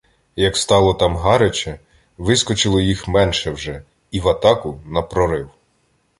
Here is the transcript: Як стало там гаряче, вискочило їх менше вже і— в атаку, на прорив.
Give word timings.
Як 0.35 0.57
стало 0.57 0.93
там 0.93 1.17
гаряче, 1.17 1.79
вискочило 2.17 2.81
їх 2.81 3.07
менше 3.07 3.51
вже 3.51 3.83
і— 4.11 4.19
в 4.19 4.29
атаку, 4.29 4.79
на 4.85 5.01
прорив. 5.01 5.49